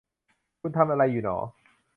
[0.61, 1.37] คุณทำอะไรอยู่หนอ?